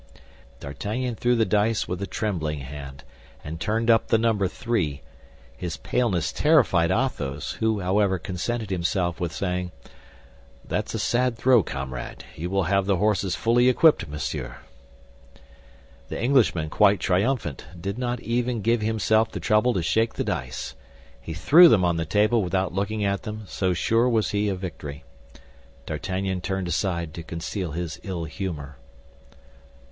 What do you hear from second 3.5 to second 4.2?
turned up the